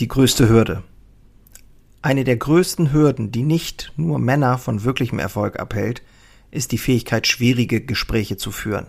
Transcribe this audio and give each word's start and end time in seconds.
Die 0.00 0.06
größte 0.06 0.48
Hürde. 0.48 0.84
Eine 2.02 2.22
der 2.22 2.36
größten 2.36 2.92
Hürden, 2.92 3.32
die 3.32 3.42
nicht 3.42 3.92
nur 3.96 4.20
Männer 4.20 4.56
von 4.56 4.84
wirklichem 4.84 5.18
Erfolg 5.18 5.58
abhält, 5.58 6.02
ist 6.52 6.70
die 6.70 6.78
Fähigkeit, 6.78 7.26
schwierige 7.26 7.80
Gespräche 7.80 8.36
zu 8.36 8.52
führen. 8.52 8.86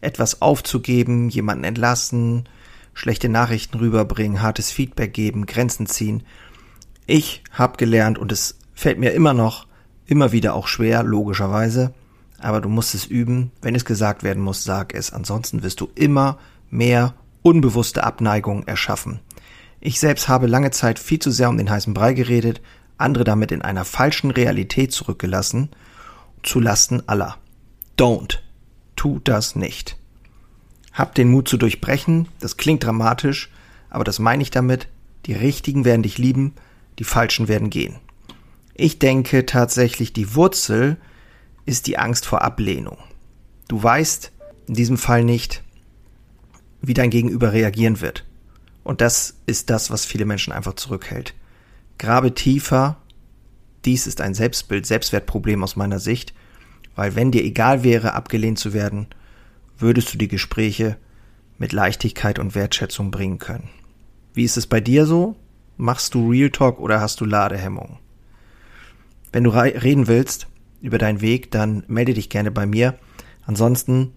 Etwas 0.00 0.42
aufzugeben, 0.42 1.28
jemanden 1.28 1.64
entlassen, 1.64 2.48
schlechte 2.92 3.28
Nachrichten 3.28 3.78
rüberbringen, 3.78 4.42
hartes 4.42 4.70
Feedback 4.70 5.12
geben, 5.12 5.46
Grenzen 5.46 5.86
ziehen. 5.86 6.22
Ich 7.08 7.42
habe 7.50 7.76
gelernt 7.76 8.16
und 8.16 8.30
es 8.30 8.56
fällt 8.74 9.00
mir 9.00 9.10
immer 9.10 9.34
noch, 9.34 9.66
immer 10.06 10.30
wieder 10.30 10.54
auch 10.54 10.68
schwer, 10.68 11.02
logischerweise, 11.02 11.94
aber 12.38 12.60
du 12.60 12.68
musst 12.68 12.94
es 12.94 13.06
üben. 13.06 13.50
Wenn 13.60 13.74
es 13.74 13.84
gesagt 13.84 14.22
werden 14.22 14.42
muss, 14.44 14.62
sag 14.62 14.94
es. 14.94 15.12
Ansonsten 15.12 15.64
wirst 15.64 15.80
du 15.80 15.88
immer 15.96 16.38
mehr 16.70 17.14
unbewusste 17.42 18.04
Abneigung 18.04 18.62
erschaffen. 18.68 19.18
Ich 19.86 20.00
selbst 20.00 20.28
habe 20.28 20.46
lange 20.46 20.70
Zeit 20.70 20.98
viel 20.98 21.18
zu 21.18 21.30
sehr 21.30 21.50
um 21.50 21.58
den 21.58 21.68
heißen 21.68 21.92
Brei 21.92 22.14
geredet, 22.14 22.62
andere 22.96 23.22
damit 23.22 23.52
in 23.52 23.60
einer 23.60 23.84
falschen 23.84 24.30
Realität 24.30 24.92
zurückgelassen, 24.92 25.68
zu 26.42 26.58
Lasten 26.58 27.06
aller. 27.06 27.36
Don't. 27.98 28.38
Tu 28.96 29.20
das 29.22 29.56
nicht. 29.56 29.98
Hab 30.94 31.14
den 31.14 31.30
Mut 31.30 31.48
zu 31.48 31.58
durchbrechen, 31.58 32.28
das 32.40 32.56
klingt 32.56 32.82
dramatisch, 32.82 33.50
aber 33.90 34.04
das 34.04 34.18
meine 34.18 34.42
ich 34.42 34.50
damit, 34.50 34.88
die 35.26 35.34
Richtigen 35.34 35.84
werden 35.84 36.02
dich 36.02 36.16
lieben, 36.16 36.54
die 36.98 37.04
Falschen 37.04 37.48
werden 37.48 37.68
gehen. 37.68 37.96
Ich 38.72 38.98
denke 38.98 39.44
tatsächlich, 39.44 40.14
die 40.14 40.34
Wurzel 40.34 40.96
ist 41.66 41.88
die 41.88 41.98
Angst 41.98 42.24
vor 42.24 42.40
Ablehnung. 42.40 42.96
Du 43.68 43.82
weißt 43.82 44.32
in 44.66 44.74
diesem 44.74 44.96
Fall 44.96 45.24
nicht, 45.24 45.62
wie 46.80 46.94
dein 46.94 47.10
Gegenüber 47.10 47.52
reagieren 47.52 48.00
wird. 48.00 48.24
Und 48.84 49.00
das 49.00 49.38
ist 49.46 49.70
das, 49.70 49.90
was 49.90 50.04
viele 50.04 50.26
Menschen 50.26 50.52
einfach 50.52 50.74
zurückhält. 50.74 51.34
Grabe 51.98 52.34
tiefer. 52.34 52.98
Dies 53.84 54.06
ist 54.06 54.20
ein 54.20 54.34
Selbstbild, 54.34 54.86
Selbstwertproblem 54.86 55.62
aus 55.64 55.76
meiner 55.76 55.98
Sicht, 55.98 56.34
weil 56.94 57.16
wenn 57.16 57.32
dir 57.32 57.42
egal 57.42 57.82
wäre, 57.82 58.14
abgelehnt 58.14 58.58
zu 58.58 58.72
werden, 58.72 59.08
würdest 59.78 60.12
du 60.12 60.18
die 60.18 60.28
Gespräche 60.28 60.96
mit 61.58 61.72
Leichtigkeit 61.72 62.38
und 62.38 62.54
Wertschätzung 62.54 63.10
bringen 63.10 63.38
können. 63.38 63.68
Wie 64.32 64.44
ist 64.44 64.56
es 64.56 64.66
bei 64.66 64.80
dir 64.80 65.06
so? 65.06 65.36
Machst 65.76 66.14
du 66.14 66.30
Real 66.30 66.50
Talk 66.50 66.78
oder 66.78 67.00
hast 67.00 67.20
du 67.20 67.24
Ladehemmung? 67.24 67.98
Wenn 69.32 69.44
du 69.44 69.50
reden 69.50 70.06
willst 70.06 70.46
über 70.80 70.98
deinen 70.98 71.20
Weg, 71.20 71.50
dann 71.50 71.84
melde 71.88 72.14
dich 72.14 72.30
gerne 72.30 72.50
bei 72.50 72.66
mir. 72.66 72.98
Ansonsten 73.46 74.12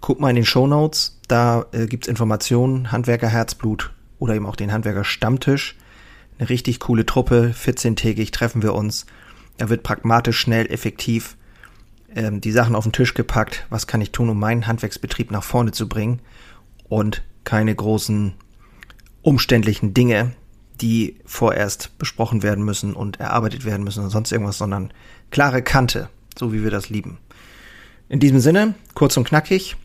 guck 0.00 0.20
mal 0.20 0.30
in 0.30 0.36
den 0.36 0.44
Show 0.44 0.66
Notes, 0.66 1.18
da 1.28 1.66
äh, 1.72 1.86
gibt's 1.86 2.08
Informationen, 2.08 2.92
Handwerker 2.92 3.28
Herzblut 3.28 3.92
oder 4.18 4.34
eben 4.34 4.46
auch 4.46 4.56
den 4.56 4.72
Handwerker 4.72 5.04
Stammtisch. 5.04 5.76
Eine 6.38 6.48
richtig 6.48 6.80
coole 6.80 7.04
Truppe, 7.04 7.54
14-tägig 7.54 8.32
treffen 8.32 8.62
wir 8.62 8.74
uns. 8.74 9.06
Da 9.58 9.68
wird 9.68 9.82
pragmatisch, 9.82 10.38
schnell, 10.38 10.66
effektiv 10.66 11.36
ähm, 12.14 12.40
die 12.40 12.52
Sachen 12.52 12.74
auf 12.74 12.84
den 12.84 12.92
Tisch 12.92 13.14
gepackt. 13.14 13.66
Was 13.68 13.86
kann 13.86 14.00
ich 14.00 14.10
tun, 14.10 14.30
um 14.30 14.38
meinen 14.38 14.66
Handwerksbetrieb 14.66 15.30
nach 15.30 15.44
vorne 15.44 15.72
zu 15.72 15.88
bringen? 15.88 16.20
Und 16.88 17.22
keine 17.44 17.74
großen 17.74 18.34
umständlichen 19.22 19.94
Dinge, 19.94 20.32
die 20.80 21.20
vorerst 21.26 21.96
besprochen 21.98 22.42
werden 22.42 22.64
müssen 22.64 22.94
und 22.94 23.20
erarbeitet 23.20 23.64
werden 23.64 23.84
müssen 23.84 24.00
oder 24.00 24.10
sonst 24.10 24.32
irgendwas, 24.32 24.58
sondern 24.58 24.92
klare 25.30 25.62
Kante, 25.62 26.08
so 26.38 26.52
wie 26.52 26.62
wir 26.62 26.70
das 26.70 26.88
lieben. 26.88 27.18
In 28.08 28.18
diesem 28.18 28.40
Sinne, 28.40 28.74
kurz 28.94 29.16
und 29.16 29.24
knackig, 29.24 29.76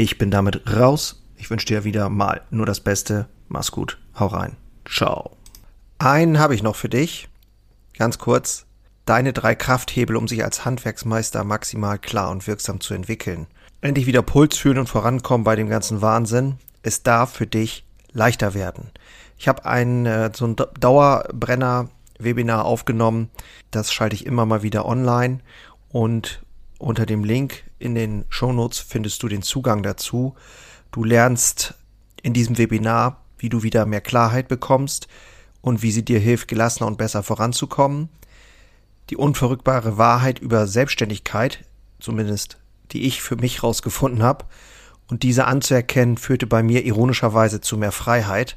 ich 0.00 0.16
bin 0.16 0.30
damit 0.30 0.62
raus. 0.74 1.22
Ich 1.36 1.50
wünsche 1.50 1.66
dir 1.66 1.84
wieder 1.84 2.08
mal 2.08 2.40
nur 2.50 2.64
das 2.64 2.80
Beste. 2.80 3.28
Mach's 3.48 3.70
gut. 3.70 3.98
Hau 4.18 4.28
rein. 4.28 4.56
Ciao. 4.88 5.36
Einen 5.98 6.38
habe 6.38 6.54
ich 6.54 6.62
noch 6.62 6.74
für 6.74 6.88
dich. 6.88 7.28
Ganz 7.98 8.16
kurz. 8.16 8.64
Deine 9.04 9.34
drei 9.34 9.54
Krafthebel, 9.54 10.16
um 10.16 10.26
sich 10.26 10.42
als 10.42 10.64
Handwerksmeister 10.64 11.44
maximal 11.44 11.98
klar 11.98 12.30
und 12.30 12.46
wirksam 12.46 12.80
zu 12.80 12.94
entwickeln. 12.94 13.46
Endlich 13.82 14.06
wieder 14.06 14.22
Puls 14.22 14.56
fühlen 14.56 14.78
und 14.78 14.88
vorankommen 14.88 15.44
bei 15.44 15.54
dem 15.54 15.68
ganzen 15.68 16.00
Wahnsinn. 16.00 16.54
Es 16.82 17.02
darf 17.02 17.34
für 17.34 17.46
dich 17.46 17.84
leichter 18.12 18.54
werden. 18.54 18.90
Ich 19.36 19.48
habe 19.48 19.66
ein 19.66 20.06
äh, 20.06 20.30
so 20.34 20.46
ein 20.46 20.56
Dauerbrenner-Webinar 20.56 22.64
aufgenommen. 22.64 23.28
Das 23.70 23.92
schalte 23.92 24.16
ich 24.16 24.24
immer 24.24 24.46
mal 24.46 24.62
wieder 24.62 24.86
online 24.86 25.40
und 25.90 26.42
unter 26.78 27.04
dem 27.04 27.22
Link 27.22 27.64
in 27.80 27.94
den 27.94 28.26
Shownotes 28.28 28.78
findest 28.78 29.22
du 29.22 29.28
den 29.28 29.42
Zugang 29.42 29.82
dazu. 29.82 30.34
Du 30.92 31.02
lernst 31.02 31.74
in 32.22 32.34
diesem 32.34 32.58
Webinar, 32.58 33.24
wie 33.38 33.48
du 33.48 33.62
wieder 33.62 33.86
mehr 33.86 34.02
Klarheit 34.02 34.48
bekommst 34.48 35.08
und 35.62 35.82
wie 35.82 35.90
sie 35.90 36.04
dir 36.04 36.20
hilft, 36.20 36.46
gelassener 36.46 36.86
und 36.86 36.98
besser 36.98 37.22
voranzukommen. 37.22 38.10
Die 39.08 39.16
unverrückbare 39.16 39.98
Wahrheit 39.98 40.38
über 40.38 40.66
Selbstständigkeit, 40.66 41.64
zumindest 41.98 42.58
die 42.92 43.06
ich 43.06 43.22
für 43.22 43.36
mich 43.36 43.62
rausgefunden 43.62 44.22
habe, 44.22 44.44
und 45.08 45.24
diese 45.24 45.46
anzuerkennen, 45.46 46.18
führte 46.18 46.46
bei 46.46 46.62
mir 46.62 46.84
ironischerweise 46.84 47.60
zu 47.60 47.76
mehr 47.76 47.90
Freiheit. 47.92 48.56